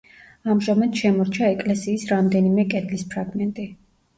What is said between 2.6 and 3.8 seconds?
კედლის ფრაგმენტი.